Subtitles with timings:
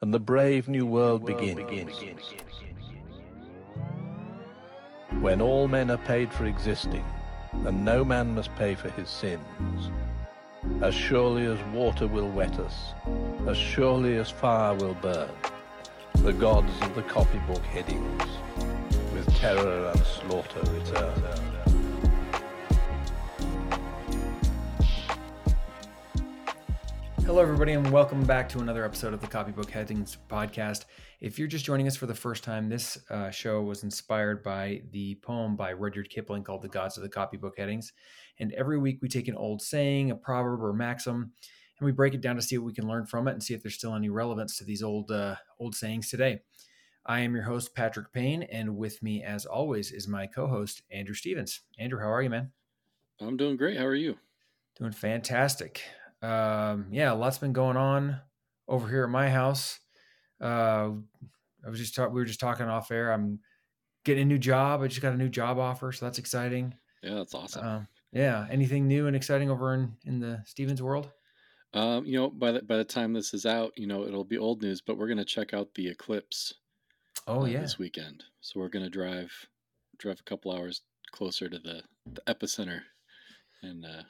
[0.00, 1.60] and the brave new world begins.
[5.20, 7.04] When all men are paid for existing,
[7.64, 9.90] and no man must pay for his sins.
[10.82, 12.94] As surely as water will wet us,
[13.48, 15.30] as surely as fire will burn,
[16.14, 18.22] the gods of the copybook headings,
[19.12, 21.57] with terror and slaughter return.
[27.28, 30.86] Hello, everybody, and welcome back to another episode of the Copybook Headings podcast.
[31.20, 34.80] If you're just joining us for the first time, this uh, show was inspired by
[34.92, 37.92] the poem by Rudyard Kipling called The Gods of the Copybook Headings.
[38.38, 41.30] And every week we take an old saying, a proverb, or a maxim,
[41.78, 43.52] and we break it down to see what we can learn from it and see
[43.52, 46.40] if there's still any relevance to these old uh, old sayings today.
[47.04, 51.14] I am your host, Patrick Payne, and with me, as always, is my co-host, Andrew
[51.14, 51.60] Stevens.
[51.78, 52.52] Andrew, how are you, man?
[53.20, 53.76] I'm doing great.
[53.76, 54.16] How are you?
[54.78, 55.82] Doing fantastic
[56.22, 58.20] um, yeah, a lot's been going on
[58.66, 59.78] over here at my house.
[60.40, 60.90] Uh,
[61.64, 63.12] I was just talking, we were just talking off air.
[63.12, 63.40] I'm
[64.04, 64.82] getting a new job.
[64.82, 66.74] I just got a new job offer, so that's exciting.
[67.02, 67.66] Yeah, that's awesome.
[67.66, 71.10] Um, yeah, anything new and exciting over in in the Stevens world?
[71.74, 74.38] Um, you know, by the by the time this is out, you know, it'll be
[74.38, 74.80] old news.
[74.80, 76.54] But we're gonna check out the eclipse.
[77.26, 78.24] Oh uh, yeah, this weekend.
[78.40, 79.30] So we're gonna drive
[79.98, 80.82] drive a couple hours
[81.12, 82.80] closer to the, the epicenter
[83.62, 84.02] and uh,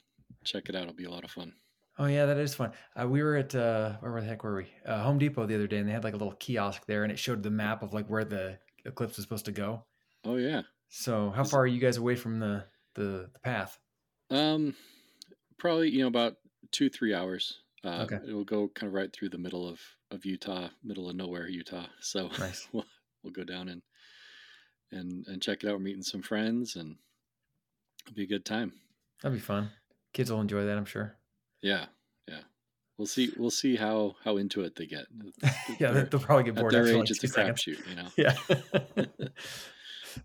[0.44, 0.82] check it out.
[0.82, 1.52] It'll be a lot of fun.
[1.98, 2.72] Oh yeah, that is fun.
[3.00, 4.66] Uh, we were at uh, where the heck were we?
[4.86, 7.10] Uh, Home Depot the other day, and they had like a little kiosk there, and
[7.10, 9.82] it showed the map of like where the eclipse was supposed to go.
[10.24, 10.62] Oh yeah.
[10.88, 13.78] So how far are you guys away from the the, the path?
[14.30, 14.74] Um,
[15.58, 16.36] probably you know about
[16.70, 17.60] two three hours.
[17.84, 18.18] Uh, okay.
[18.26, 21.48] It will go kind of right through the middle of of Utah, middle of nowhere,
[21.48, 21.86] Utah.
[22.00, 22.68] So nice.
[22.72, 22.86] we'll
[23.24, 23.82] we'll go down and
[24.92, 25.74] and and check it out.
[25.74, 26.96] We're meeting some friends, and
[28.06, 28.72] it'll be a good time.
[29.22, 29.70] That'd be fun.
[30.12, 31.16] Kids will enjoy that, I'm sure.
[31.62, 31.86] Yeah,
[32.28, 32.40] yeah.
[32.96, 33.32] We'll see.
[33.36, 35.06] We'll see how how into it they get.
[35.78, 36.74] yeah, they'll probably get bored.
[36.74, 38.08] At their age, it's a crapshoot, you know.
[38.16, 38.36] Yeah.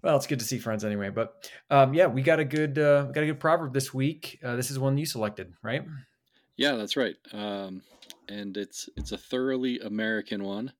[0.01, 1.09] well, it's good to see friends anyway.
[1.09, 4.39] But um, yeah, we got a good uh, got a good proverb this week.
[4.43, 5.85] Uh, this is one you selected, right?
[6.57, 7.15] Yeah, that's right.
[7.31, 7.81] Um,
[8.29, 10.71] and it's it's a thoroughly American one.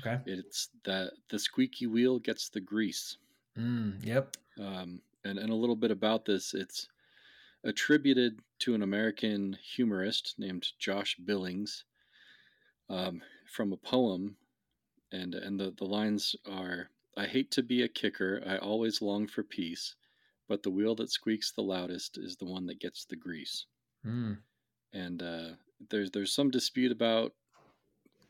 [0.00, 0.20] Okay.
[0.26, 3.16] It's that the squeaky wheel gets the grease.
[3.58, 4.36] Mm, yep.
[4.60, 6.54] Um, and and a little bit about this.
[6.54, 6.88] It's
[7.66, 11.84] attributed to an American humorist named Josh Billings
[12.88, 14.36] um, from a poem,
[15.12, 19.26] and and the, the lines are I hate to be a kicker, I always long
[19.26, 19.96] for peace,
[20.48, 23.66] but the wheel that squeaks the loudest is the one that gets the grease.
[24.06, 24.38] Mm.
[24.92, 25.48] And uh,
[25.90, 27.32] there's there's some dispute about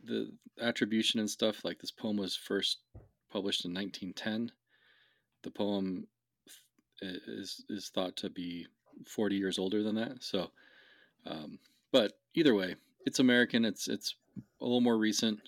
[0.05, 1.65] the attribution and stuff.
[1.65, 2.79] Like this poem was first
[3.31, 4.53] published in 1910.
[5.43, 6.07] The poem
[7.03, 8.67] is is thought to be
[9.07, 10.23] 40 years older than that.
[10.23, 10.51] So,
[11.27, 11.59] um,
[11.93, 13.65] but either way, it's American.
[13.65, 14.15] It's it's
[14.61, 15.41] a little more recent.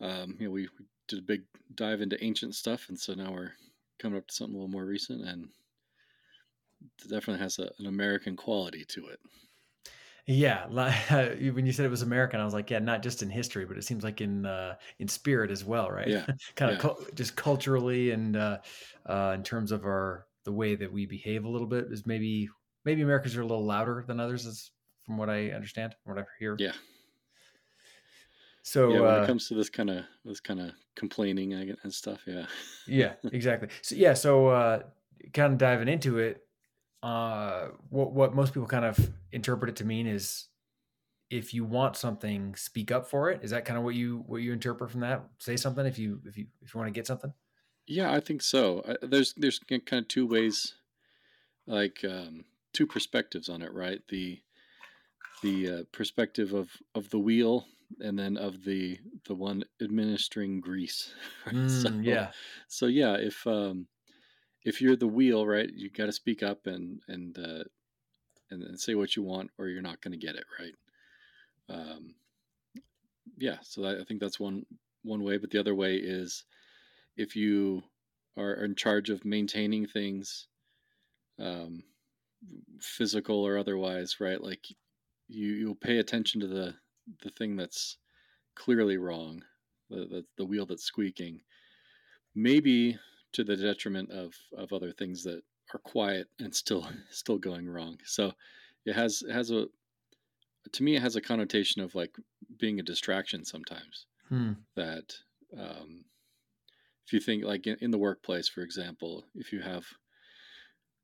[0.00, 1.42] Um, you know, we, we, did a big
[1.74, 3.52] dive into ancient stuff, and so now we're
[3.98, 5.48] coming up to something a little more recent, and
[6.82, 9.18] it definitely has a, an American quality to it.
[10.26, 10.66] Yeah,
[11.52, 13.78] when you said it was American, I was like, yeah, not just in history, but
[13.78, 16.06] it seems like in uh, in spirit as well, right?
[16.06, 17.06] Yeah, kind of yeah.
[17.14, 18.58] just culturally and uh,
[19.06, 22.48] uh, in terms of our the way that we behave a little bit is maybe
[22.86, 24.70] maybe Americans are a little louder than others, is
[25.04, 26.56] from what I understand, from what I hear.
[26.58, 26.72] Yeah.
[28.62, 31.92] So yeah, when uh, it comes to this kind of this kind of complaining and
[31.92, 32.46] stuff, yeah.
[32.86, 33.68] yeah, exactly.
[33.82, 34.82] So yeah, so uh,
[35.34, 36.40] kind of diving into it,
[37.02, 38.98] uh, what what most people kind of
[39.32, 40.48] interpret it to mean is
[41.28, 43.40] if you want something, speak up for it.
[43.42, 45.24] Is that kind of what you what you interpret from that?
[45.40, 47.34] Say something if you if you if you want to get something.
[47.88, 48.84] Yeah, I think so.
[49.00, 50.74] There's there's kind of two ways,
[51.66, 52.44] like um,
[52.74, 54.00] two perspectives on it, right?
[54.08, 54.40] The
[55.42, 57.64] the uh, perspective of of the wheel,
[58.00, 61.14] and then of the the one administering grease.
[61.46, 61.54] Right?
[61.54, 62.30] Mm, so, yeah.
[62.68, 63.86] So yeah, if um,
[64.64, 67.64] if you're the wheel, right, you got to speak up and and uh,
[68.50, 70.74] and, and say what you want, or you're not going to get it right.
[71.70, 72.14] Um,
[73.38, 74.66] yeah, so I think that's one
[75.04, 76.44] one way, but the other way is
[77.18, 77.82] if you
[78.38, 80.46] are in charge of maintaining things,
[81.38, 81.82] um,
[82.80, 84.40] physical or otherwise, right?
[84.40, 84.64] Like
[85.26, 86.74] you you'll pay attention to the
[87.22, 87.98] the thing that's
[88.54, 89.42] clearly wrong,
[89.90, 91.40] the the, the wheel that's squeaking,
[92.34, 92.96] maybe
[93.32, 95.42] to the detriment of of other things that
[95.74, 97.98] are quiet and still still going wrong.
[98.04, 98.32] So
[98.86, 99.66] it has it has a
[100.72, 102.14] to me it has a connotation of like
[102.58, 104.06] being a distraction sometimes.
[104.28, 104.52] Hmm.
[104.76, 105.14] That
[105.58, 106.04] um,
[107.08, 109.88] if you think like in, in the workplace, for example, if you have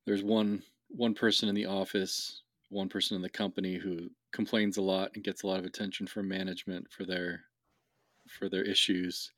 [0.06, 4.82] there's one one person in the office, one person in the company who complains a
[4.82, 7.44] lot and gets a lot of attention from management for their
[8.28, 9.32] for their issues.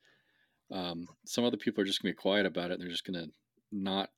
[0.71, 2.75] Um, some other people are just gonna be quiet about it.
[2.75, 3.27] And they're just gonna
[3.71, 4.11] not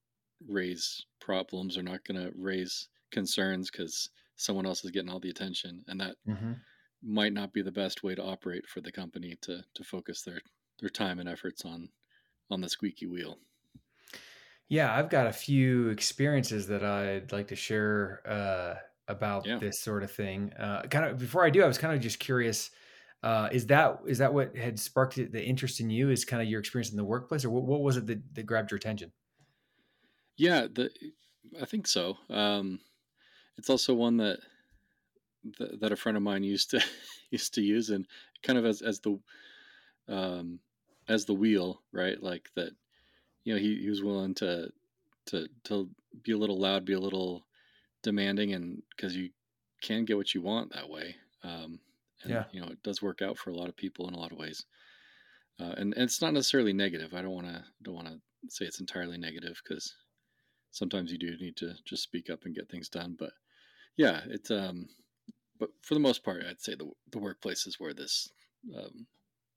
[0.48, 5.84] raise problems or not gonna raise concerns because someone else is getting all the attention,
[5.88, 6.54] and that Mm-hmm.
[7.02, 10.42] might not be the best way to operate for the company to to focus their
[10.80, 11.90] their time and efforts on
[12.50, 13.40] on the squeaky wheel.
[14.68, 18.76] Yeah, I've got a few experiences that I'd like to share uh,
[19.08, 19.60] about Yeah.
[19.60, 20.54] this sort of thing.
[20.54, 22.70] Uh, kind of before I do, I was kind of just curious.
[23.24, 26.10] Uh, is that is that what had sparked the interest in you?
[26.10, 28.44] Is kind of your experience in the workplace, or what, what was it that, that
[28.44, 29.12] grabbed your attention?
[30.38, 30.92] Yeah, the
[31.60, 32.18] I think so.
[32.30, 32.80] Um,
[33.58, 34.40] it's also one that,
[35.58, 36.84] that that a friend of mine used to
[37.32, 38.08] used to use, and
[38.44, 39.20] kind of as as the
[40.08, 40.60] um,
[41.10, 42.22] as the wheel, right?
[42.24, 42.74] Like that,
[43.44, 44.72] you know, he, he was willing to
[45.28, 45.90] to to
[46.24, 47.46] be a little loud, be a little
[48.04, 49.32] demanding, and because you
[49.82, 51.18] can get what you want that way.
[51.44, 51.82] Um,
[52.24, 52.46] and, Yeah.
[52.52, 54.38] you know, it does work out for a lot of people in a lot of
[54.40, 54.66] ways.
[55.60, 57.14] Uh, and, and it's not necessarily negative.
[57.14, 59.96] I don't want to don't want to say it's entirely negative because
[60.72, 63.16] sometimes you do need to just speak up and get things done.
[63.20, 63.34] But
[63.98, 64.90] yeah, it's um,
[65.60, 68.32] but for the most part, I'd say the the workplace is where this
[68.76, 69.08] um,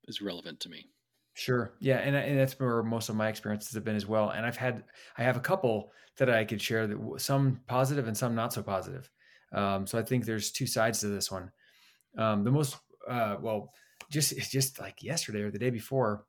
[0.09, 0.87] is relevant to me.
[1.35, 1.73] Sure.
[1.81, 4.31] Yeah, and and that's where most of my experiences have been as well.
[4.31, 4.85] And I've had
[5.17, 8.63] I have a couple that I could share that some positive and some not so
[8.63, 9.11] positive.
[9.53, 11.51] Um, so I think there's two sides to this one.
[12.19, 12.77] Um, the most
[13.09, 13.73] uh, well,
[14.11, 16.27] just it's just like yesterday or the day before,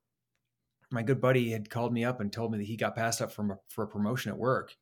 [0.90, 3.32] my good buddy had called me up and told me that he got passed up
[3.32, 4.74] from a, for a promotion at work.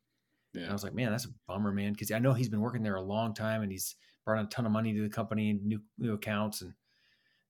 [0.54, 2.82] And I was like, man, that's a bummer, man, because I know he's been working
[2.82, 5.58] there a long time and he's brought in a ton of money to the company,
[5.60, 6.74] new new accounts, and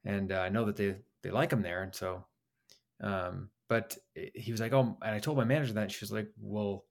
[0.04, 2.24] and uh, I know that they they like him there, and so.
[3.02, 6.12] Um, but he was like, oh, and I told my manager that, and she was
[6.12, 6.84] like, well,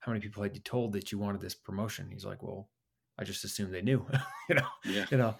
[0.00, 2.10] how many people had you told that you wanted this promotion?
[2.10, 2.68] He's like, well,
[3.18, 4.04] I just assumed they knew,
[4.48, 5.36] you know, yeah, you know,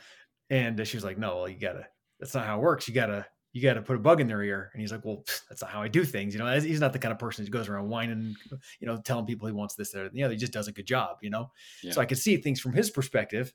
[0.51, 1.87] and she was like, no, well, you gotta,
[2.21, 2.87] that's not how it works.
[2.89, 4.71] You gotta, you gotta put a bug in their ear.
[4.73, 6.35] And he's like, well, that's not how I do things.
[6.35, 8.37] You know, he's not the kind of person who goes around whining,
[8.81, 10.35] you know, telling people he wants this, that, or the other.
[10.35, 11.51] He just does a good job, you know?
[11.83, 13.53] yeah, So I could see things from his perspective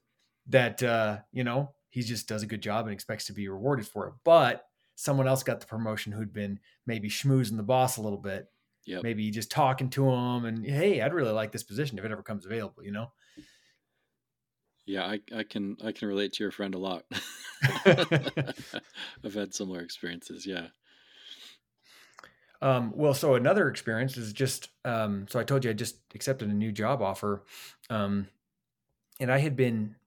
[0.48, 3.88] that, uh, you know, he just does a good job and expects to be rewarded
[3.88, 4.14] for it.
[4.24, 4.64] But
[5.02, 8.52] someone else got the promotion who'd been maybe schmoozing the boss a little bit,
[8.86, 9.04] Yep.
[9.04, 12.24] maybe just talking to him and, hey, I'd really like this position if it ever
[12.24, 13.12] comes available, you know?
[14.86, 15.06] yeah.
[15.06, 17.06] I, I can I can relate to your friend a lot.
[17.86, 20.46] I've had similar experiences.
[20.46, 20.70] Yeah,
[22.62, 26.50] Um, well, so another experience is just um, so I told you I just accepted
[26.50, 27.46] a new job offer,
[27.90, 28.28] um,
[29.20, 29.98] and I had been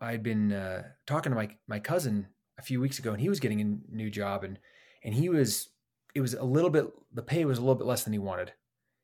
[0.00, 2.28] I had been uh, talking to my my cousin
[2.60, 4.58] a few weeks ago, and he was getting a new job, and
[5.04, 5.70] and he was
[6.14, 8.52] it was a little bit the pay was a little bit less than he wanted,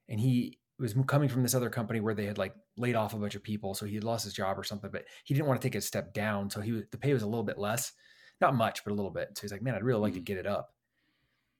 [0.09, 3.19] and he was coming from this other company where they had like laid off a
[3.19, 5.61] bunch of people, so he had lost his job or something, but he didn't want
[5.61, 7.93] to take a step down, so he was the pay was a little bit less,
[8.41, 9.31] not much, but a little bit.
[9.37, 10.25] So he's like, man, I'd really like to Mhm.
[10.25, 10.75] get it up.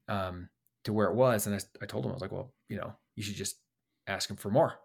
[0.09, 0.51] Um,
[0.85, 1.47] to where it was.
[1.47, 3.61] And I, I told him, I was like, well, you know, you should just
[4.07, 4.79] ask him for more.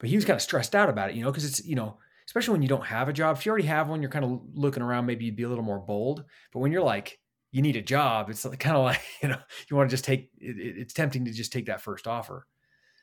[0.00, 1.98] But he was kind of stressed out about it, you know, because it's, you know,
[2.28, 3.36] especially when you don't have a job.
[3.38, 5.64] If you already have one, you're kind of looking around, maybe you'd be a little
[5.64, 6.24] more bold.
[6.52, 7.18] But when you're like,
[7.52, 9.40] you need a job, it's kind of like, you know,
[9.70, 12.46] you want to just take it, it- it's tempting to just take that first offer.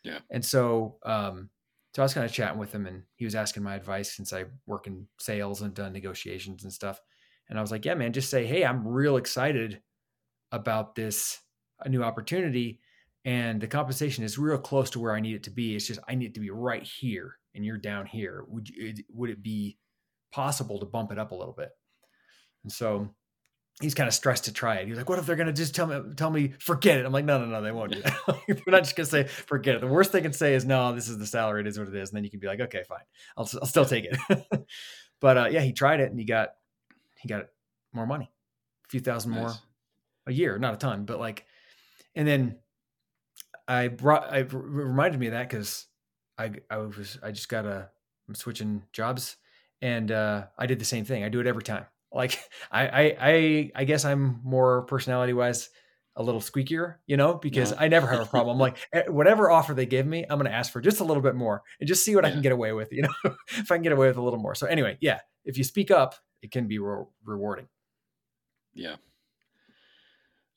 [0.03, 0.19] Yeah.
[0.29, 1.49] And so, um,
[1.95, 4.33] so I was kind of chatting with him and he was asking my advice since
[4.33, 7.01] I work in sales and done negotiations and stuff.
[7.49, 9.81] And I was like, yeah, man, just say, hey, I'm real excited
[10.51, 11.41] about this
[11.81, 12.81] a new opportunity
[13.25, 15.75] and the compensation is real close to where I need it to be.
[15.75, 18.43] It's just I need it to be right here and you're down here.
[18.47, 19.77] Would you, it- would it be
[20.31, 21.69] possible to bump it up a little bit?
[22.63, 23.09] And so
[23.81, 24.87] he's kind of stressed to try it.
[24.87, 27.11] He's like, "What if they're going to just tell me tell me forget it?" I'm
[27.11, 28.17] like, "No, no, no, they won't do that.
[28.47, 29.81] They're not just going to say forget it.
[29.81, 31.61] The worst they can say is no, this is the salary.
[31.61, 32.99] It is what it is." And then you can be like, "Okay, fine.
[33.37, 34.67] I'll, I'll still take it."
[35.21, 36.49] but uh, yeah, he tried it and he got
[37.17, 37.45] he got
[37.93, 38.29] more money,
[38.85, 39.47] a few thousand more
[40.27, 41.45] a year, not a ton, but like,
[42.15, 42.57] and then
[43.67, 45.85] I brought, I reminded me of that because
[46.37, 47.89] I, I was, I just got a,
[48.27, 49.37] I'm switching jobs
[49.81, 51.23] and uh, I did the same thing.
[51.23, 51.85] I do it every time.
[52.13, 52.39] Like
[52.71, 55.69] I, I, I, I guess I'm more personality wise
[56.15, 57.77] a little squeakier, you know, because Yeah.
[57.77, 58.57] I never have a problem.
[58.65, 61.21] Like, eh, whatever offer they give me, I'm going to ask for just a little
[61.21, 63.13] bit more and just see what I can get away with, you know,
[63.49, 64.55] if I can get away with a little more.
[64.55, 67.67] So anyway, yeah, if you speak up, it can be re- rewarding.
[68.73, 68.95] Yeah.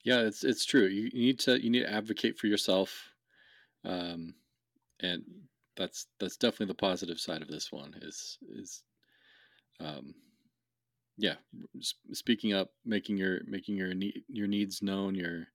[0.05, 0.87] Yeah, it's it's true.
[0.87, 3.13] You, you need to you need to advocate for yourself,
[3.85, 4.35] um,
[5.01, 5.25] and
[5.79, 7.95] that's that's definitely the positive side of this one.
[8.03, 8.83] Is is,
[9.81, 10.15] um,
[11.17, 11.37] yeah,
[12.13, 15.47] speaking up, making your making your need, your needs known, your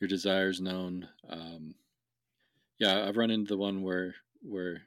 [0.00, 1.08] your desires known.
[1.30, 1.74] Um,
[2.78, 4.82] yeah, I've run into the one where where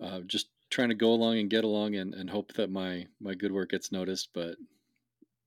[0.00, 3.34] uh, just trying to go along and get along and, and hope that my my
[3.34, 4.56] good work gets noticed, but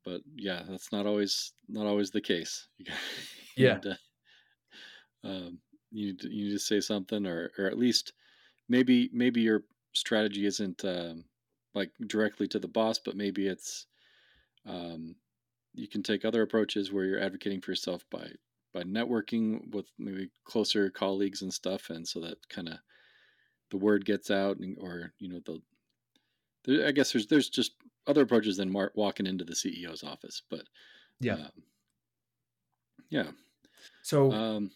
[0.04, 2.68] but yeah, that's not always not always the case.
[3.58, 3.76] yeah.
[3.76, 5.60] and, uh, um,
[5.94, 8.14] you need to, you need to say something, or or at least
[8.68, 11.26] maybe maybe your strategy isn't um,
[11.74, 13.86] like directly to the boss, but maybe it's
[14.66, 15.16] um,
[15.74, 18.28] you can take other approaches where you're advocating for yourself by
[18.74, 22.80] by networking with maybe closer colleagues and stuff, and so that kind of
[23.70, 25.62] the word gets out, and, or you know the
[26.88, 27.74] I guess there's there's just
[28.08, 30.64] other approaches than mar- walking into the CEO's office, but
[31.20, 31.52] yeah, um,
[33.10, 33.28] yeah.
[34.02, 34.72] So, um,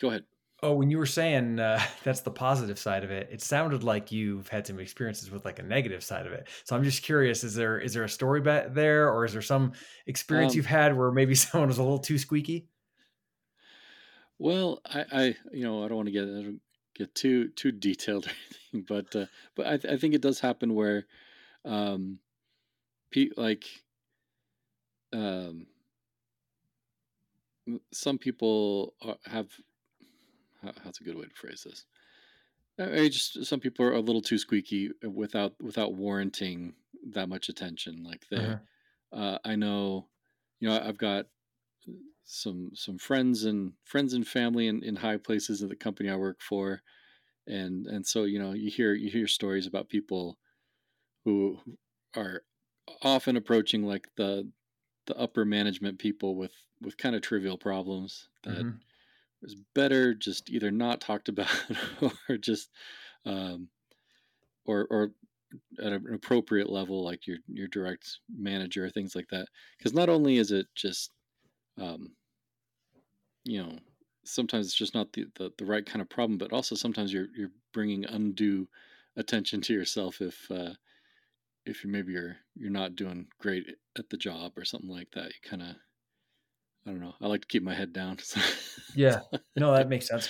[0.00, 0.26] go ahead.
[0.60, 4.10] Oh, when you were saying uh, that's the positive side of it, it sounded like
[4.10, 6.48] you've had some experiences with like a negative side of it.
[6.64, 9.42] So I'm just curious: is there is there a story bet there, or is there
[9.42, 9.72] some
[10.06, 12.68] experience um, you've had where maybe someone was a little too squeaky?
[14.38, 16.60] Well, I, I you know I don't want to get
[16.94, 20.40] get too too detailed or anything, but uh, but I, th- I think it does
[20.40, 21.06] happen where,
[21.64, 22.20] um,
[23.10, 23.84] pe- like,
[25.12, 25.66] um,
[27.92, 29.50] some people have
[30.84, 31.84] how's a good way to phrase this?
[32.78, 36.74] I just some people are a little too squeaky without without warranting
[37.10, 38.04] that much attention.
[38.04, 39.20] Like they, uh-huh.
[39.20, 40.06] uh, I know,
[40.60, 41.26] you know, I've got
[42.24, 46.16] some some friends and friends and family in, in high places of the company I
[46.16, 46.82] work for,
[47.48, 50.38] and and so you know you hear you hear stories about people
[51.24, 51.58] who
[52.16, 52.42] are
[53.02, 54.48] often approaching like the
[55.06, 58.76] the upper management people with with kind of trivial problems that mm-hmm
[59.42, 61.48] was better just either not talked about
[62.28, 62.70] or just
[63.24, 63.68] um,
[64.64, 65.12] or or
[65.82, 69.46] at an appropriate level like your your direct manager things like that.
[69.76, 71.10] Because not only is it just
[71.80, 72.12] um,
[73.44, 73.78] you know
[74.24, 77.28] sometimes it's just not the, the, the right kind of problem but also sometimes you're
[77.34, 78.68] you're bringing undue
[79.16, 80.74] attention to yourself if uh,
[81.68, 83.66] if you maybe you're you're not doing great
[83.98, 85.26] at the job or something like that.
[85.26, 85.76] You kind of
[86.86, 87.14] I don't know.
[87.20, 88.18] I like to keep my head down.
[88.94, 89.20] yeah,
[89.56, 90.28] no, that makes sense.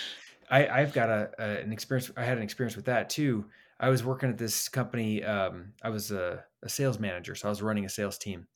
[0.50, 2.10] I, I've got a, a, an experience.
[2.16, 3.44] I had an experience with that too.
[3.80, 5.22] I was working at this company.
[5.22, 8.46] Um, I was a, a, sales manager, so I was running a sales team,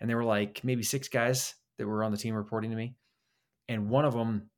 [0.00, 2.94] and there were like maybe six guys that were on the team reporting to me,
[3.68, 4.48] and one of them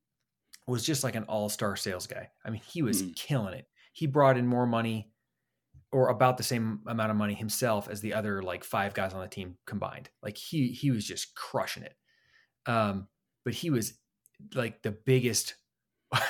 [0.67, 2.29] was just like an all-star sales guy.
[2.45, 3.17] I mean, he was mm.
[3.17, 3.67] killing it.
[3.93, 5.11] He brought in more money,
[5.91, 9.21] or about the same amount of money himself as the other like five guys on
[9.21, 10.09] the team combined.
[10.23, 11.97] Like he he was just crushing it.
[12.67, 13.09] Um,
[13.45, 13.95] but he was
[14.55, 15.55] like the biggest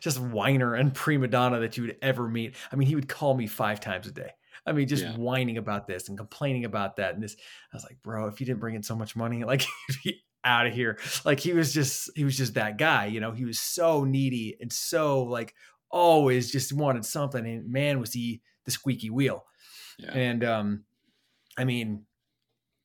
[0.00, 2.54] just whiner and prima donna that you would ever meet.
[2.72, 4.30] I mean, he would call me five times a day.
[4.64, 5.16] I mean, just yeah.
[5.16, 7.36] whining about this and complaining about that and this.
[7.72, 9.64] I was like, bro, if you didn't bring in so much money, like
[10.04, 10.98] be out of here.
[11.24, 13.06] Like he was just, he was just that guy.
[13.06, 15.54] You know, he was so needy and so like
[15.90, 17.44] always just wanted something.
[17.44, 19.44] And man, was he the squeaky wheel.
[19.98, 20.12] Yeah.
[20.12, 20.84] And um,
[21.58, 22.06] I mean,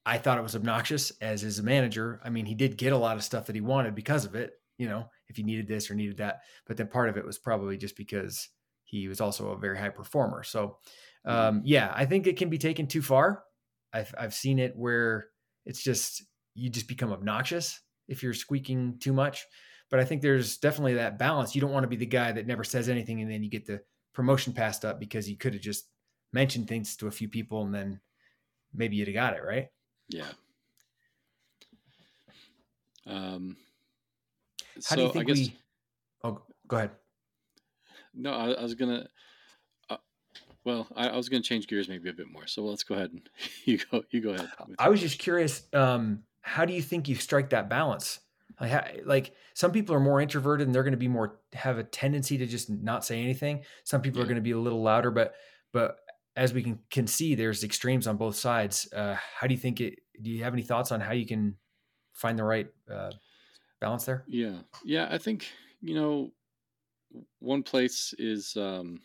[0.08, 2.22] I thought it was obnoxious as his manager.
[2.24, 4.54] I mean, he did get a lot of stuff that he wanted because of it,
[4.78, 6.40] you know, if he needed this or needed that.
[6.66, 8.48] But then part of it was probably just because
[8.86, 10.44] he was also a very high performer.
[10.44, 10.78] So,
[11.28, 11.30] mm-hmm.
[11.30, 13.44] um, yeah, I think it can be taken too far.
[13.92, 15.28] I've, I've seen it where
[15.66, 16.24] it's just,
[16.56, 19.46] you just become obnoxious if you're squeaking too much.
[19.92, 21.54] But I think there's definitely that balance.
[21.54, 23.66] You don't want to be the guy that never says anything and then you get
[23.66, 23.82] the
[24.14, 25.90] promotion passed up because you could have just
[26.32, 28.00] mentioned things to a few people and then
[28.74, 29.68] maybe you'd have got it, right?
[30.10, 30.28] Yeah.
[33.06, 33.58] Um,
[34.76, 35.56] How so do you think guess, we?
[36.24, 36.92] Oh, go ahead.
[38.14, 39.08] No, I, I was gonna.
[39.90, 39.98] Uh,
[40.66, 42.48] well, I, I, was gonna change gears maybe a bit more.
[42.48, 43.30] So let's go ahead and
[43.66, 44.04] you go.
[44.12, 44.50] You go ahead.
[44.78, 45.64] I was just curious.
[45.74, 48.20] Um, how do you think you strike that balance?
[48.60, 51.78] Like, how, like some people are more introverted and they're going to be more have
[51.78, 53.64] a tendency to just not say anything.
[53.84, 54.24] Some people yeah.
[54.24, 55.36] are going to be a little louder, but
[55.74, 55.98] but
[56.38, 58.88] as we can can see, there's extremes on both sides.
[58.94, 60.00] Uh, how do you think it?
[60.22, 61.58] Do you have any thoughts on how you can
[62.14, 63.12] find the right uh,
[63.82, 64.24] balance there?
[64.28, 65.08] Yeah, yeah.
[65.10, 65.52] I think
[65.82, 66.32] you know,
[67.40, 69.02] one place is um,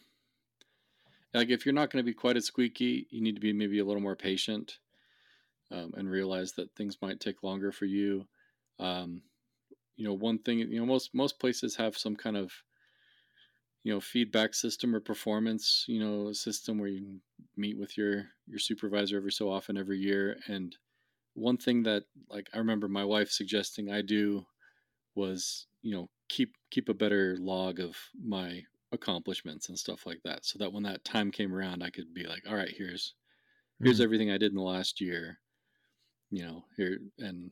[1.33, 3.79] like if you're not going to be quite as squeaky, you need to be maybe
[3.79, 4.79] a little more patient
[5.71, 8.27] um, and realize that things might take longer for you.
[8.79, 9.23] Um,
[9.97, 12.53] you know, one thing you know most most places have some kind of
[13.85, 17.21] you know feedback system or performance you know system where you
[17.57, 20.77] meet with your your supervisor every so often every year and
[21.35, 24.45] one thing that like i remember my wife suggesting i do
[25.15, 28.63] was you know keep keep a better log of my
[28.93, 32.25] accomplishments and stuff like that so that when that time came around i could be
[32.25, 33.15] like all right here's
[33.83, 34.05] here's mm-hmm.
[34.05, 35.39] everything i did in the last year
[36.31, 37.51] you know here and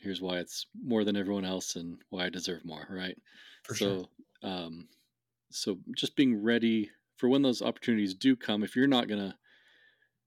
[0.00, 3.16] here's why it's more than everyone else and why i deserve more right
[3.64, 4.08] For so
[4.42, 4.50] sure.
[4.50, 4.88] um
[5.50, 9.36] so just being ready for when those opportunities do come if you're not gonna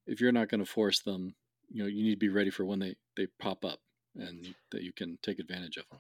[0.08, 1.36] if you're not gonna force them
[1.70, 3.80] you know you need to be ready for when they they pop up
[4.16, 6.00] and that you can take advantage of them.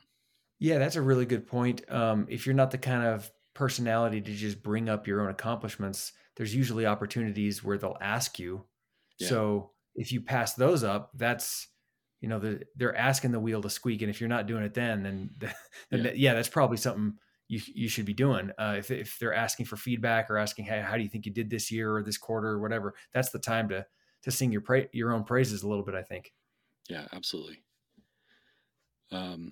[0.60, 1.82] Yeah, that's a really good point.
[1.90, 6.14] Um, if you're not the kind of personality to just bring up your own accomplishments,
[6.38, 8.66] there's usually opportunities where they'll ask you.
[9.20, 9.30] Yeah.
[9.30, 11.68] So if you pass those up, that's
[12.20, 14.74] you know the, they're asking the wheel to squeak, and if you're not doing it,
[14.74, 15.30] then then,
[15.90, 16.12] then yeah.
[16.16, 16.34] yeah.
[16.34, 17.16] that's probably something
[17.52, 18.50] you you should be doing.
[18.58, 21.34] Uh, if if they're asking for feedback or asking, hey, how do you think you
[21.34, 23.86] did this year or this quarter or whatever, that's the time to
[24.24, 25.94] to sing your pra- your own praises a little bit.
[25.94, 26.34] I think.
[26.90, 27.62] Yeah, absolutely.
[29.12, 29.52] Um,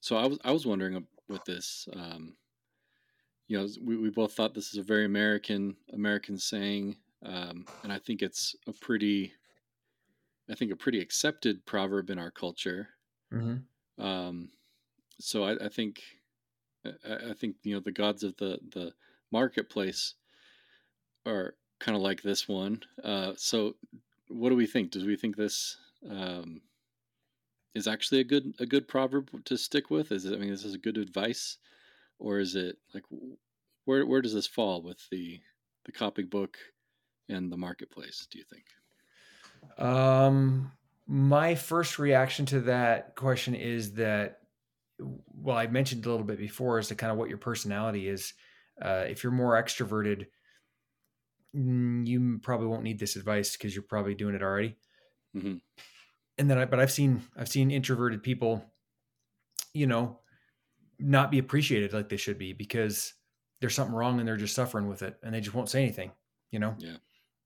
[0.00, 1.86] so I was I was wondering with this.
[1.92, 2.36] Um,
[3.46, 6.96] you know, we, we both thought this is a very American American saying,
[7.26, 9.34] um, and I think it's a pretty,
[10.50, 12.88] I think a pretty accepted proverb in our culture.
[13.30, 14.02] Mm-hmm.
[14.02, 14.48] Um,
[15.20, 16.00] so I, I think,
[16.84, 18.92] I, think you know the gods of the the
[19.32, 20.14] marketplace
[21.26, 22.82] are kind of like this one.
[23.02, 23.76] Uh, so
[24.28, 24.90] what do we think?
[24.90, 25.76] Do we think this
[26.08, 26.60] um,
[27.74, 30.12] is actually a good a good proverb to stick with?
[30.12, 30.34] Is it?
[30.34, 31.58] I mean, this is a good advice
[32.18, 33.04] or is it like
[33.84, 35.40] where where does this fall with the
[35.84, 36.56] the copybook
[37.28, 38.26] and the marketplace?
[38.30, 38.64] Do you think?
[39.78, 40.72] Um,
[41.06, 44.40] my first reaction to that question is that,
[44.98, 48.34] well, I mentioned a little bit before as to kind of what your personality is.
[48.80, 50.26] Uh, if you're more extroverted,
[51.54, 54.76] mm, you probably won't need this advice because you're probably doing it already.
[55.36, 55.56] Mm-hmm.
[56.38, 58.64] And then, I, but I've seen I've seen introverted people,
[59.72, 60.18] you know,
[60.98, 63.14] not be appreciated like they should be because
[63.60, 66.10] there's something wrong and they're just suffering with it and they just won't say anything,
[66.50, 66.74] you know?
[66.78, 66.96] Yeah.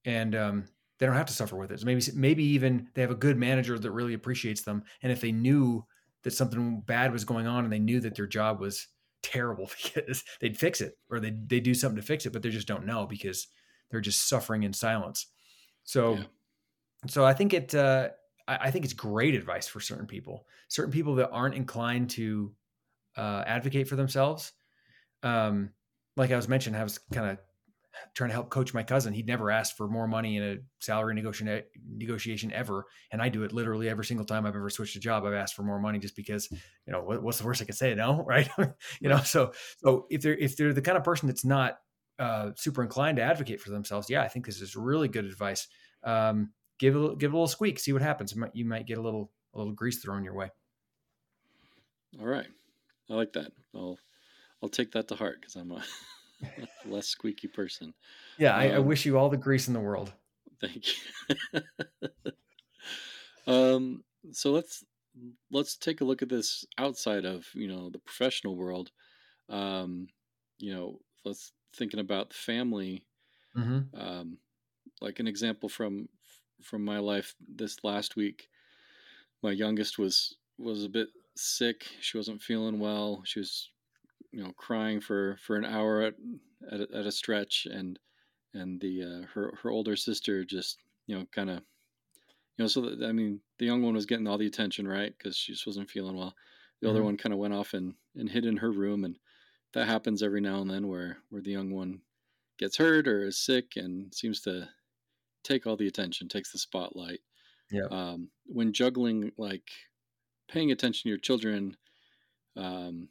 [0.05, 0.65] And um,
[0.99, 1.81] they don't have to suffer with it.
[1.81, 4.83] So maybe, maybe even they have a good manager that really appreciates them.
[5.03, 5.85] And if they knew
[6.25, 8.89] that something bad was going on and they knew that their job was
[9.23, 12.51] terrible because they'd fix it or they they do something to fix it, but they
[12.51, 13.49] just don't know because
[13.91, 15.27] they're just suffering in silence.
[15.85, 16.23] So, yeah.
[17.07, 18.11] so I think it, uh,
[18.47, 22.53] I, I think it's great advice for certain people, certain people that aren't inclined to
[23.17, 24.53] uh, advocate for themselves.
[25.23, 25.71] Um,
[26.17, 27.39] like I was mentioning, I was kind of
[28.15, 29.13] trying to help coach my cousin.
[29.13, 33.43] He'd never asked for more money in a salary negotiation negotiation ever, and I do
[33.45, 35.25] it literally every single time I've ever switched a job.
[35.25, 37.75] I've asked for more money just because you know what, what's the worst I can
[37.75, 37.95] say?
[37.95, 38.49] No, right?
[39.01, 41.79] you know, so so if they're if they're the kind of person that's not
[42.19, 45.69] uh, super inclined to advocate for themselves, yeah, I think this is really good advice.
[46.05, 48.33] Um, give it give it a little squeak, see what happens.
[48.33, 50.51] You might, you might get a little a little grease thrown your way.
[52.21, 52.47] All right.
[53.11, 53.53] I like that.
[53.75, 53.99] I'll
[54.63, 55.85] I'll take that to heart because I'm a
[56.87, 57.95] less squeaky person.
[58.39, 60.13] Yeah, um, I, I, um, wish you all the grease in the world.
[60.61, 60.87] Thank
[61.53, 61.61] you.
[63.47, 64.85] um, so let's
[65.51, 68.91] let's take a look at this outside of you know the professional world.
[69.49, 70.09] Um,
[70.59, 73.05] you know, let's thinking about family.
[73.57, 73.99] Mm-hmm.
[73.99, 74.39] Um,
[75.01, 76.09] like an example from
[76.63, 78.49] from my life this last week,
[79.43, 81.87] my youngest was was a bit sick.
[82.01, 83.23] She wasn't feeling well.
[83.25, 83.71] She was,
[84.33, 86.15] you know, crying for for an hour at
[86.71, 87.99] at a, at a stretch, and
[88.55, 91.57] and the uh, her her older sister just you know kind of
[92.57, 95.15] you know so that, I mean the young one was getting all the attention right
[95.17, 96.35] because she just wasn't feeling well.
[96.81, 96.97] The mm-hmm.
[96.97, 99.19] other one kind of went off and and hid in her room, and
[99.75, 102.01] that happens every now and then where where the young one
[102.59, 104.69] gets hurt or is sick and seems to
[105.45, 107.21] take all the attention, takes the spotlight.
[107.71, 107.87] Yeah.
[107.91, 109.69] Um, when juggling like
[110.49, 111.77] paying attention to your children,
[112.57, 113.09] um,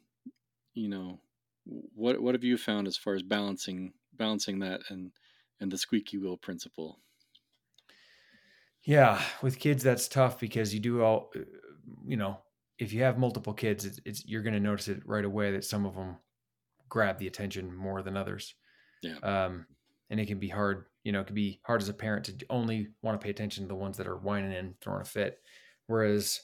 [0.78, 1.20] you know,
[1.66, 5.12] what what have you found as far as balancing balancing that and
[5.60, 7.00] and the squeaky wheel principle?
[8.84, 11.42] Yeah, with kids that's tough because you do all, uh,
[12.06, 12.38] you know,
[12.80, 15.66] if you have multiple kids, it's, it's you're going to notice it right away that
[15.66, 16.18] some of them
[16.88, 18.56] grab the attention more than others.
[19.02, 19.18] Yeah.
[19.24, 19.66] Um,
[20.10, 22.46] and it can be hard, you know, it can be hard as a parent to
[22.50, 25.40] only want to pay attention to the ones that are whining and throwing a fit.
[25.88, 26.40] Whereas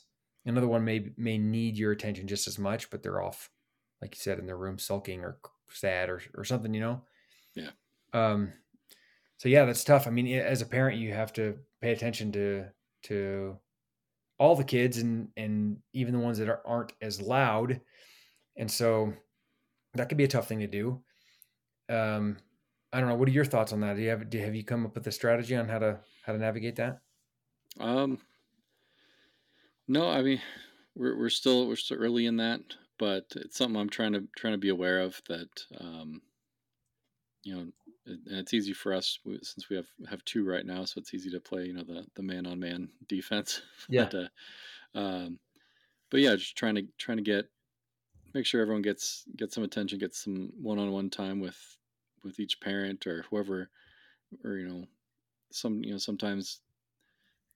[0.45, 3.49] Another one may may need your attention just as much, but they're off,
[4.03, 5.37] like you said, in their room sulking or
[5.69, 7.01] sad or or something, you know.
[7.55, 7.69] Yeah.
[8.11, 8.51] Um.
[9.37, 10.07] So yeah, that's tough.
[10.07, 12.65] I mean, as a parent, you have to pay attention to
[13.03, 13.57] to
[14.37, 17.79] all the kids and and even the ones that are, aren't as loud,
[18.57, 19.13] and so
[19.93, 21.01] that could be a tough thing to do.
[21.87, 22.37] Um,
[22.91, 23.15] I don't know.
[23.15, 23.95] What are your thoughts on that?
[23.95, 26.33] Do you have do, have you come up with a strategy on how to how
[26.33, 26.99] to navigate that?
[27.79, 28.19] Um,
[29.87, 30.41] no, I mean
[30.93, 32.61] we're we're still we're still early in that,
[32.97, 36.21] but it's something I'm trying to trying to be aware of that um,
[37.43, 37.67] you know,
[38.05, 41.29] and it's easy for us since we have have two right now, so it's easy
[41.31, 43.61] to play you know the the man on man defense.
[43.89, 44.05] Yeah.
[44.05, 45.39] but, uh, um,
[46.09, 47.45] but yeah, just trying to trying to get
[48.33, 51.77] make sure everyone gets gets some attention, gets some one on one time with
[52.23, 53.69] with each parent or whoever,
[54.43, 54.85] or you know,
[55.51, 56.61] some you know sometimes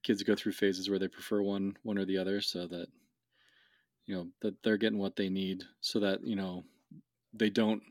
[0.04, 2.88] kids go through phases where they prefer one one or the other, so that
[4.08, 6.64] you know that they're getting what they need, so that you know
[7.34, 7.84] they don't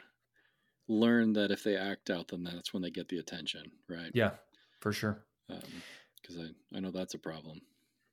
[0.88, 4.10] learn that if they act out, then that's when they get the attention, right?
[4.14, 4.32] Yeah,
[4.80, 5.24] for sure.
[5.48, 7.60] Because um, I I know that's a problem.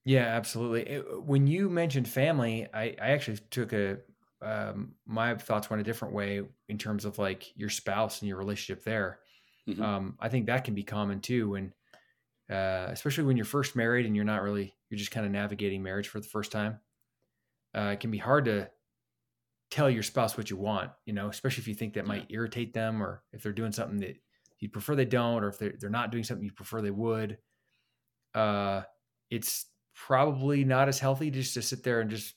[0.05, 0.81] Yeah, absolutely.
[0.81, 3.99] It, when you mentioned family, I, I actually took a
[4.43, 8.37] um, my thoughts went a different way in terms of like your spouse and your
[8.37, 9.19] relationship there.
[9.69, 9.81] Mm-hmm.
[9.81, 11.73] Um, I think that can be common too when,
[12.51, 15.81] uh, especially when you're first married and you're not really you're just kind of navigating
[15.81, 16.79] marriage for the first time.
[17.75, 18.69] Uh, it can be hard to
[19.71, 22.73] tell your spouse what you want, you know, especially if you think that might irritate
[22.73, 24.15] them or if they're doing something that
[24.59, 27.37] you'd prefer they don't, or if they're, they're not doing something you prefer they would.
[28.35, 28.83] Uh,
[29.31, 32.35] it's probably not as healthy just to sit there and just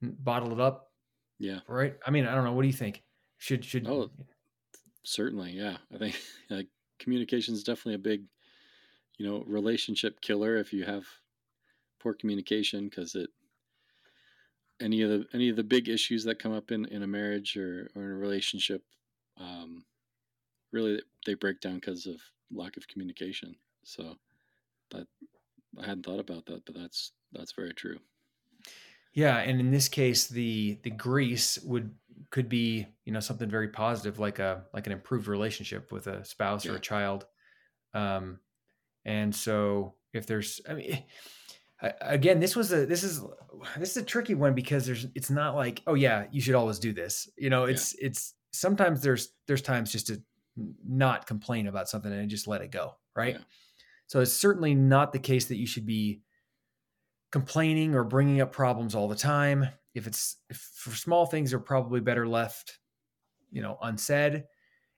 [0.00, 0.90] bottle it up.
[1.38, 1.58] Yeah.
[1.66, 1.96] Right.
[2.06, 2.52] I mean, I don't know.
[2.52, 3.02] What do you think?
[3.38, 4.10] Should, should, oh,
[5.04, 5.52] certainly.
[5.52, 5.76] Yeah.
[5.92, 6.68] I think like
[7.00, 8.22] communication is definitely a big,
[9.18, 11.04] you know, relationship killer if you have
[12.00, 13.28] poor communication because it,
[14.80, 17.56] any of the any of the big issues that come up in, in a marriage
[17.56, 18.82] or, or in a relationship
[19.40, 19.84] um,
[20.72, 22.16] really they break down because of
[22.50, 23.54] lack of communication
[23.84, 24.16] so
[24.90, 25.06] that
[25.80, 27.98] I hadn't thought about that, but that's that's very true.
[29.14, 31.94] Yeah, and in this case, the the grease would
[32.30, 36.24] could be you know something very positive, like a like an improved relationship with a
[36.24, 36.72] spouse yeah.
[36.72, 37.26] or a child.
[37.94, 38.40] Um,
[39.04, 41.02] and so if there's, I mean,
[42.00, 43.22] again, this was a this is
[43.76, 46.78] this is a tricky one because there's it's not like oh yeah you should always
[46.78, 47.28] do this.
[47.36, 48.08] You know, it's yeah.
[48.08, 50.22] it's sometimes there's there's times just to
[50.86, 53.34] not complain about something and just let it go, right?
[53.34, 53.44] Yeah.
[54.06, 56.20] So it's certainly not the case that you should be
[57.30, 59.66] complaining or bringing up problems all the time.
[59.94, 62.78] If it's if for small things, are probably better left,
[63.50, 64.44] you know, unsaid.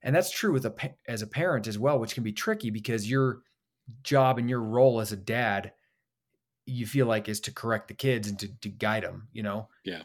[0.02, 3.08] And that's true with a as a parent as well, which can be tricky because
[3.08, 3.40] your
[4.02, 5.72] job and your role as a dad,
[6.66, 9.68] you feel like is to correct the kids and to, to guide them, you know.
[9.84, 10.02] Yeah.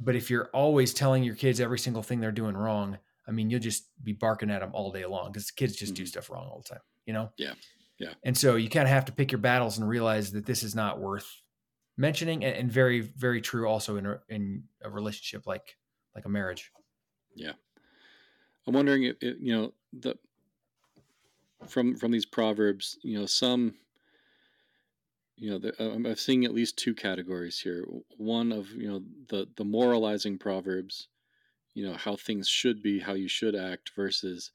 [0.00, 3.50] But if you're always telling your kids every single thing they're doing wrong, I mean,
[3.50, 6.04] you'll just be barking at them all day long because kids just mm-hmm.
[6.04, 7.30] do stuff wrong all the time, you know.
[7.36, 7.52] Yeah.
[7.98, 8.14] Yeah.
[8.22, 10.74] And so you kind of have to pick your battles and realize that this is
[10.74, 11.42] not worth
[11.96, 15.76] mentioning and, and very, very true also in a, in a relationship like,
[16.14, 16.70] like a marriage.
[17.34, 17.52] Yeah.
[18.66, 20.16] I'm wondering if, if you know, the,
[21.66, 23.74] from, from these Proverbs, you know, some,
[25.38, 27.84] you know, the, I'm, I'm seeing at least two categories here.
[28.16, 31.08] One of, you know, the, the moralizing Proverbs,
[31.74, 34.50] you know, how things should be, how you should act versus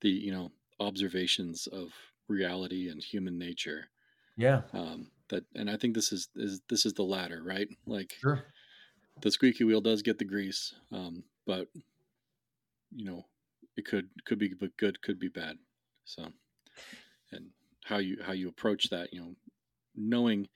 [0.00, 1.88] the, you know, observations of
[2.28, 3.88] reality and human nature.
[4.36, 4.62] Yeah.
[4.72, 7.68] Um, that and I think this is is this is the latter, right?
[7.86, 8.44] Like sure.
[9.20, 11.68] the squeaky wheel does get the grease, um, but
[12.94, 13.24] you know
[13.76, 15.56] it could could be good, could be bad.
[16.04, 16.26] So,
[17.32, 17.46] and
[17.84, 19.34] how you how you approach that, you know,
[19.96, 20.48] knowing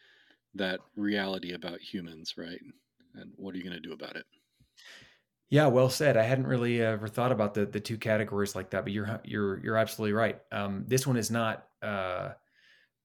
[0.54, 2.60] that reality about humans, right?
[3.14, 4.24] And what are you going to do about it?
[5.50, 6.16] Yeah, well said.
[6.16, 9.62] I hadn't really ever thought about the the two categories like that, but you're you're
[9.64, 10.38] you're absolutely right.
[10.52, 12.32] Um, this one is not uh,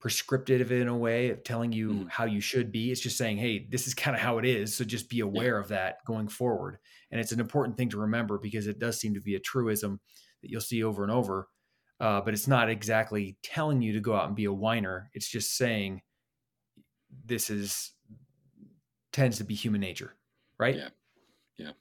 [0.04, 2.10] prescriptive in a way of telling you mm.
[2.10, 2.90] how you should be.
[2.90, 4.76] It's just saying, hey, this is kind of how it is.
[4.76, 5.60] So just be aware yeah.
[5.60, 6.76] of that going forward.
[7.10, 9.98] And it's an important thing to remember because it does seem to be a truism
[10.42, 11.48] that you'll see over and over.
[12.00, 15.08] Uh, but it's not exactly telling you to go out and be a whiner.
[15.14, 16.02] It's just saying
[17.24, 17.92] this is
[19.12, 20.14] tends to be human nature,
[20.58, 20.76] right?
[20.76, 20.88] Yeah.
[21.56, 21.72] Yeah,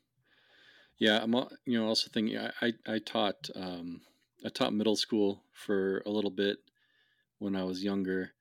[0.97, 1.19] yeah.
[1.21, 1.33] I'm
[1.65, 4.01] you know also thinking I I, I taught um,
[4.45, 6.57] I taught middle school for a little bit
[7.39, 8.31] when I was younger,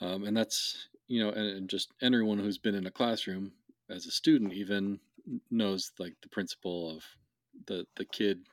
[0.00, 3.52] um, and that's you know and, and just anyone who's been in a classroom
[3.90, 5.00] as a student even
[5.50, 7.04] knows like the principle of
[7.66, 8.46] the the kid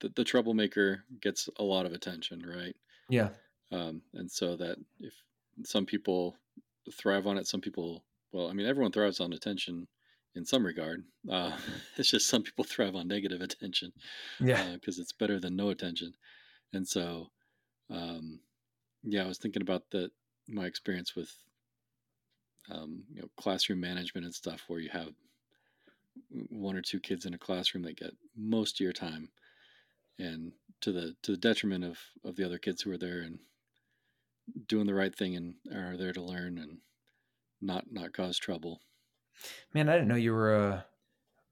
[0.00, 2.76] the, the troublemaker gets a lot of attention right
[3.08, 3.28] yeah
[3.72, 5.12] um, and so that if
[5.64, 6.36] some people
[6.92, 9.86] thrive on it some people well i mean everyone thrives on attention
[10.36, 11.02] in some regard.
[11.28, 11.56] Uh,
[11.96, 13.92] it's just some people thrive on negative attention,
[14.38, 16.12] yeah, because uh, it's better than no attention.
[16.72, 17.30] And so,
[17.90, 18.40] um,
[19.02, 20.10] yeah, I was thinking about that
[20.48, 21.32] my experience with
[22.70, 25.10] um, you know classroom management and stuff, where you have
[26.50, 29.30] one or two kids in a classroom that get most of your time,
[30.18, 33.38] and to the to the detriment of of the other kids who are there and
[34.66, 36.78] doing the right thing and are there to learn and
[37.60, 38.80] not not cause trouble.
[39.74, 40.86] Man, I didn't know you were a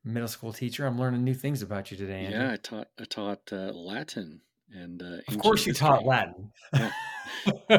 [0.05, 0.87] middle school teacher.
[0.87, 2.27] I'm learning new things about you today.
[2.27, 2.41] Andrew.
[2.41, 4.41] Yeah, I taught I taught uh, Latin
[4.73, 5.89] and uh, of course you history.
[5.89, 6.53] taught Latin.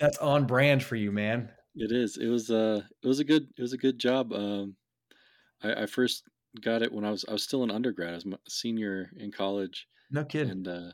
[0.00, 1.50] That's on brand for you, man.
[1.74, 2.16] It is.
[2.16, 4.32] It was uh it was a good it was a good job.
[4.32, 4.76] Um,
[5.62, 6.24] I, I first
[6.60, 8.12] got it when I was I was still an undergrad.
[8.12, 9.88] I was a senior in college.
[10.10, 10.50] No kidding.
[10.50, 10.90] And uh,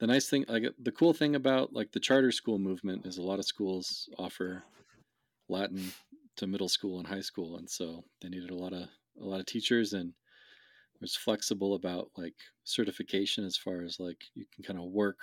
[0.00, 3.22] the nice thing, like the cool thing about like the charter school movement is a
[3.22, 4.64] lot of schools offer
[5.48, 5.92] Latin
[6.36, 8.88] to middle school and high school, and so they needed a lot of
[9.20, 10.14] a lot of teachers and
[11.02, 12.34] was flexible about like
[12.64, 15.18] certification as far as like you can kind of work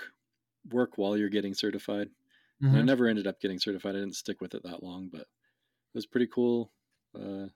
[0.71, 2.09] work while you're getting certified.
[2.61, 2.75] Mm-hmm.
[2.75, 3.95] I never ended up getting certified.
[3.95, 6.71] I didn't stick with it that long, but it was pretty cool.
[7.15, 7.47] Uh,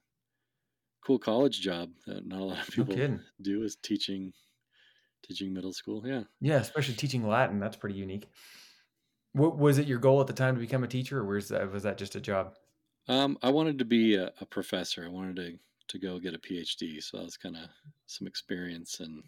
[1.05, 4.33] cool college job that not a lot of people no do is teaching
[5.23, 6.03] teaching middle school.
[6.05, 6.23] Yeah.
[6.39, 7.59] Yeah, especially teaching Latin.
[7.59, 8.27] That's pretty unique.
[9.33, 11.71] What was it your goal at the time to become a teacher, or was that
[11.71, 12.55] was that just a job?
[13.07, 15.03] Um, I wanted to be a, a, professor.
[15.05, 15.57] I wanted to
[15.87, 17.63] to go get a PhD, so that was kind of
[18.07, 19.23] some experience and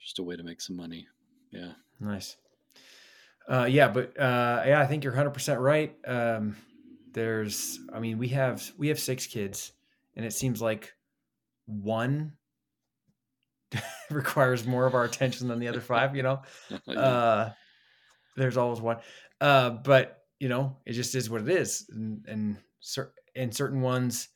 [0.00, 1.06] just a way to make some money.
[1.50, 1.72] Yeah.
[2.00, 2.36] Nice.
[3.48, 5.94] Uh, yeah, but uh, yeah, I think you're 100 percent right.
[6.06, 6.56] Um,
[7.12, 9.72] there's, I mean, we have we have six kids,
[10.16, 10.94] and it seems like
[11.66, 12.32] one
[14.10, 16.16] requires more of our attention than the other five.
[16.16, 16.42] You know,
[16.88, 17.50] uh,
[18.36, 18.98] there's always one,
[19.40, 23.80] uh, but you know, it just is what it is, and and, cer- and certain
[23.80, 24.28] ones,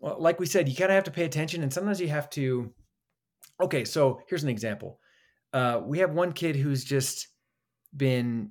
[0.00, 2.30] well, like we said, you kind of have to pay attention, and sometimes you have
[2.30, 2.72] to.
[3.60, 5.00] Okay, so here's an example.
[5.52, 7.28] Uh, we have one kid who's just
[7.96, 8.50] been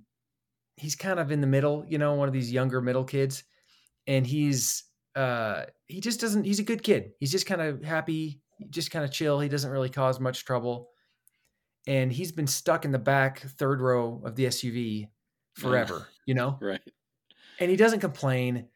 [0.78, 3.44] he's kind of in the middle, you know, one of these younger middle kids,
[4.06, 4.84] and he's
[5.16, 7.12] uh he just doesn't he's a good kid.
[7.20, 9.40] He's just kind of happy, just kind of chill.
[9.40, 10.90] He doesn't really cause much trouble.
[11.88, 15.08] And he's been stuck in the back third row of the SUV
[15.54, 16.58] forever, you know?
[16.62, 16.82] Right.
[17.60, 18.68] And he doesn't complain.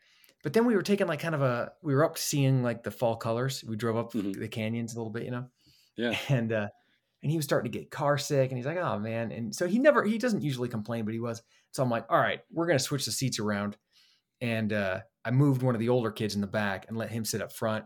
[0.44, 2.89] But then we were taking like kind of a we were up seeing like the
[2.89, 3.63] fall colors.
[3.67, 4.32] We drove up mm-hmm.
[4.32, 5.46] the canyons a little bit, you know.
[5.98, 6.17] Yeah.
[6.30, 6.67] And uh
[7.22, 9.67] and he was starting to get car sick and he's like, "Oh man." And so
[9.67, 11.44] he never he doesn't usually complain, but he was.
[11.72, 13.78] So I'm like, "All right, we're going to switch the seats around."
[14.39, 17.24] And uh I moved one of the older kids in the back and let him
[17.24, 17.86] sit up front.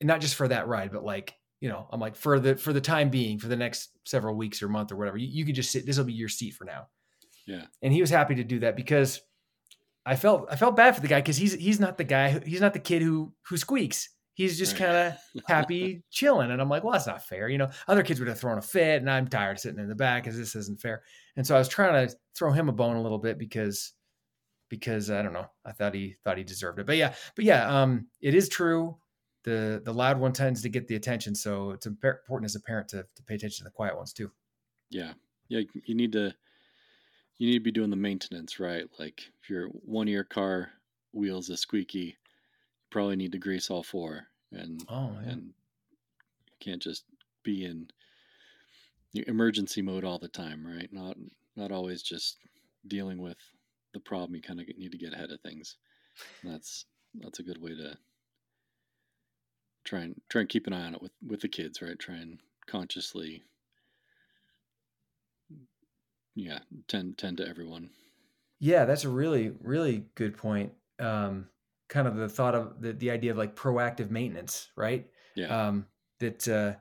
[0.00, 2.72] And not just for that ride, but like, you know, I'm like for the for
[2.72, 5.54] the time being, for the next several weeks or month or whatever, you, you could
[5.54, 5.86] just sit.
[5.86, 6.88] This will be your seat for now.
[7.46, 7.62] Yeah.
[7.82, 9.20] And he was happy to do that because
[10.06, 12.60] I felt I felt bad for the guy because he's he's not the guy he's
[12.60, 14.10] not the kid who who squeaks.
[14.34, 14.86] He's just right.
[14.86, 16.50] kind of happy chilling.
[16.50, 17.48] And I'm like, well, that's not fair.
[17.48, 19.88] You know, other kids would have thrown a fit and I'm tired of sitting in
[19.88, 21.02] the back because this isn't fair.
[21.36, 23.92] And so I was trying to throw him a bone a little bit because
[24.68, 25.46] because I don't know.
[25.64, 26.86] I thought he thought he deserved it.
[26.86, 28.96] But yeah, but yeah, um, it is true.
[29.44, 32.88] The the loud one tends to get the attention, so it's important as a parent
[32.88, 34.30] to to pay attention to the quiet ones too.
[34.90, 35.12] Yeah,
[35.48, 35.60] yeah.
[35.84, 36.34] You need to
[37.38, 38.86] you need to be doing the maintenance right.
[38.98, 40.70] Like if your one of your car
[41.12, 42.12] wheels is squeaky, you
[42.90, 45.32] probably need to grease all four, and oh, yeah.
[45.32, 45.42] and
[46.46, 47.04] you can't just
[47.42, 47.88] be in
[49.14, 50.88] emergency mode all the time, right?
[50.92, 51.16] Not
[51.56, 52.38] not always just
[52.86, 53.38] dealing with
[53.92, 55.76] the problem, you kind of need to get ahead of things.
[56.42, 57.96] And that's that's a good way to
[59.84, 61.98] try and try and keep an eye on it with with the kids, right?
[61.98, 63.42] Try and consciously,
[66.34, 67.90] yeah, tend tend to everyone.
[68.60, 70.72] Yeah, that's a really really good point.
[70.98, 71.48] Um,
[71.88, 75.06] kind of the thought of the the idea of like proactive maintenance, right?
[75.34, 75.66] Yeah.
[75.66, 75.86] Um,
[76.20, 76.74] that uh,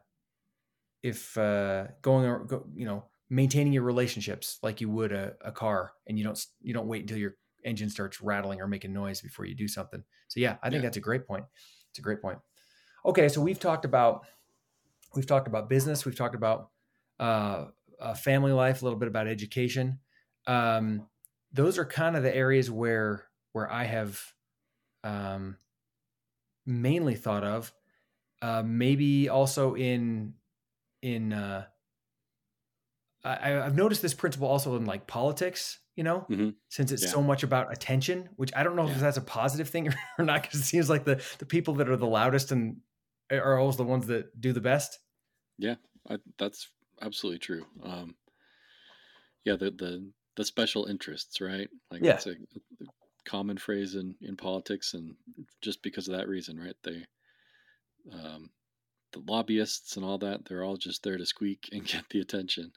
[1.02, 5.94] if uh, going, go, you know, maintaining your relationships like you would a, a car
[6.08, 7.36] and you don't you don't wait until your
[7.66, 10.88] engine starts rattling or making noise before you do something so yeah i think yeah.
[10.88, 11.44] that's a great point
[11.90, 12.38] it's a great point
[13.06, 14.26] okay so we've talked about
[15.16, 16.70] we've talked about business we've talked about
[17.20, 17.66] uh,
[18.00, 20.00] uh, family life a little bit about education
[20.48, 21.08] um,
[21.52, 24.22] those are kind of the areas where where i have
[25.04, 25.58] um,
[26.66, 27.74] mainly thought of
[28.42, 30.34] uh, maybe also in
[31.02, 31.66] in uh,
[33.24, 36.50] I, have noticed this principle also in like politics, you know, mm-hmm.
[36.70, 37.10] since it's yeah.
[37.10, 38.94] so much about attention, which I don't know yeah.
[38.94, 41.90] if that's a positive thing or not, because it seems like the the people that
[41.90, 42.78] are the loudest and
[43.32, 45.00] are always the ones that do the best.
[45.58, 45.76] Yeah,
[46.10, 46.70] I, that's
[47.02, 47.66] absolutely true.
[47.84, 48.16] Um,
[49.46, 51.70] yeah, the the the special interests, right?
[51.92, 52.16] Like yeah.
[52.16, 52.86] it's a, a
[53.26, 55.16] common phrase in in politics, and
[55.62, 56.76] just because of that reason, right?
[56.84, 57.06] They
[58.12, 58.50] um,
[59.14, 62.74] the lobbyists and all that, they're all just there to squeak and get the attention.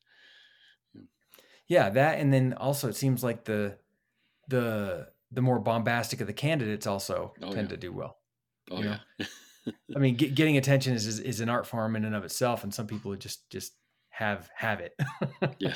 [1.67, 3.79] Yeah, that and then also it seems like the
[4.49, 7.75] the the more bombastic of the candidates also oh, tend yeah.
[7.75, 8.19] to do well.
[8.71, 8.99] Oh yeah.
[9.95, 12.65] I mean, get, getting attention is, is, is an art form in and of itself,
[12.65, 13.73] and some people just just
[14.11, 14.95] have have it.
[15.59, 15.75] yeah.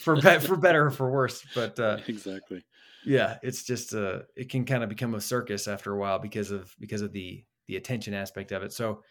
[0.00, 2.64] for be- for better or for worse, but uh, exactly.
[3.04, 6.50] Yeah, it's just uh, it can kind of become a circus after a while because
[6.50, 8.72] of because of the the attention aspect of it.
[8.72, 9.02] So,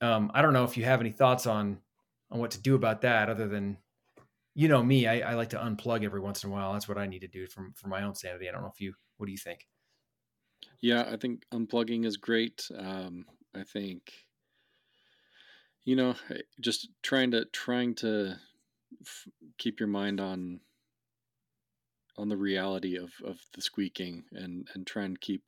[0.00, 1.78] um, I don't know if you have any thoughts on
[2.30, 3.78] on what to do about that, other than
[4.54, 6.72] you know me, I, I like to unplug every once in a while.
[6.72, 8.48] That's what I need to do from for my own sanity.
[8.48, 9.66] I don't know if you, what do you think?
[10.80, 12.68] Yeah, I think unplugging is great.
[12.76, 14.12] Um, I think,
[15.84, 16.14] you know,
[16.60, 18.36] just trying to trying to
[19.02, 20.60] f- keep your mind on
[22.16, 25.42] on the reality of, of the squeaking and and try and keep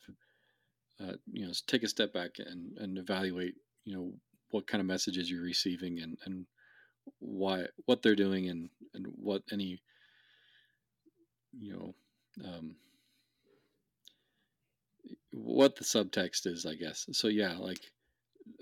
[1.00, 4.12] uh, you know take a step back and and evaluate you know
[4.50, 6.46] what kind of messages you're receiving and and
[7.18, 9.80] why what they're doing and and what any
[11.58, 11.94] you know
[12.44, 12.76] um,
[15.32, 17.06] what the subtext is i guess.
[17.12, 17.80] So yeah like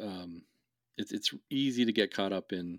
[0.01, 0.43] um,
[0.97, 2.79] it's it's easy to get caught up in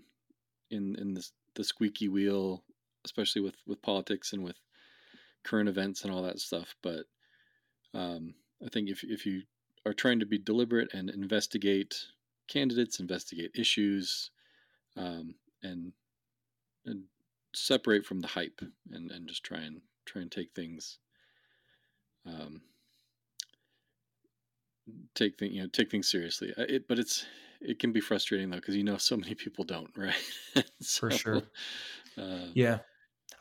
[0.70, 2.62] in in this the squeaky wheel
[3.04, 4.56] especially with with politics and with
[5.44, 6.74] current events and all that stuff.
[6.82, 7.06] But
[7.96, 9.42] um, i think if if you
[9.84, 11.94] are trying to be deliberate and investigate
[12.48, 14.30] candidates investigate issues
[14.96, 15.92] um, and
[16.84, 17.04] and
[17.54, 18.60] separate from the hype
[18.92, 20.98] and and just try and try and take things
[22.26, 22.60] um,
[25.14, 26.52] take things you know take things seriously.
[26.56, 27.26] It, but it's
[27.60, 30.14] it can be frustrating though because you know so many people don't right?
[30.80, 31.42] So, for sure.
[32.18, 32.78] uh, yeah.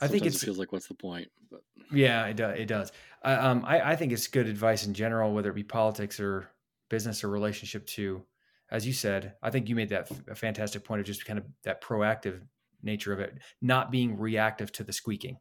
[0.02, 1.30] I think it feels like what's the point?
[1.50, 2.92] But yeah it, does it does.
[3.24, 6.50] Uh, um, I, I think it's good advice in general whether it be politics or
[6.90, 8.24] business or relationship to
[8.70, 11.40] as you said i think you made that f- a fantastic point of just kind
[11.40, 12.42] of that proactive
[12.84, 15.38] nature of it not being reactive to the squeaking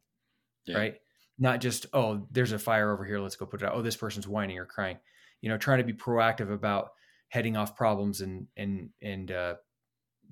[0.65, 0.77] yeah.
[0.77, 0.95] right?
[1.37, 3.75] Not just oh there's a fire over here let's go put it out.
[3.75, 4.97] Oh this person's whining or crying
[5.45, 6.89] you know trying to be proactive about
[7.27, 9.53] heading off problems and and and uh,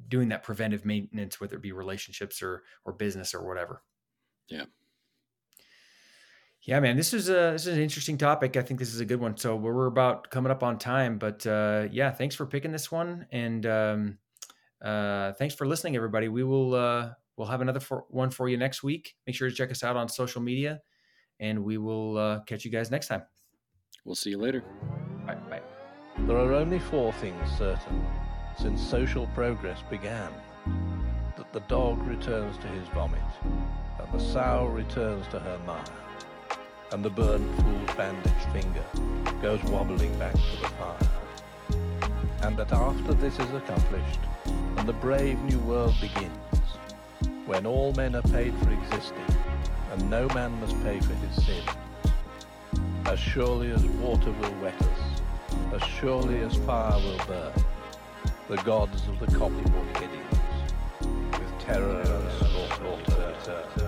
[0.08, 3.84] doing that preventive maintenance whether it be relationships or or business or whatever.
[4.50, 4.66] Yeah.
[6.64, 8.58] Yeah man this is a this is an interesting topic.
[8.58, 9.38] I think this is a good one.
[9.38, 13.28] So we're about coming up on time but uh, yeah thanks for picking this one.
[13.32, 14.18] And um,
[14.84, 16.28] uh, thanks for listening everybody.
[16.28, 19.14] We will uh, we'll have another for, one for you next week.
[19.28, 20.82] Make sure to check us out on social media
[21.40, 23.22] and we will uh, catch you guys next time.
[24.06, 24.64] We'll see you later
[26.26, 28.06] there are only four things certain
[28.58, 30.32] since social progress began
[31.36, 35.84] that the dog returns to his vomit, and the sow returns to her mire,
[36.94, 38.84] and the burnt fool's bandaged finger
[39.42, 40.98] goes wobbling back to the fire.
[42.44, 44.20] And that after this is accomplished,
[44.78, 46.38] and the brave new world begins,
[47.46, 49.38] when all men are paid for existing,
[49.92, 51.64] and no man must pay for his sin,
[53.08, 55.13] as surely as water will wet us,
[55.74, 57.52] as surely as fire will burn,
[58.48, 60.72] the gods of the copybook Headings,
[61.32, 62.32] with terror and
[62.78, 63.83] slaughter